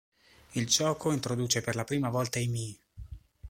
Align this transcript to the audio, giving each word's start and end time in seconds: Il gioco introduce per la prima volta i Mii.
Il 0.53 0.65
gioco 0.65 1.11
introduce 1.11 1.61
per 1.61 1.75
la 1.75 1.83
prima 1.83 2.09
volta 2.09 2.39
i 2.39 2.47
Mii. 2.47 2.81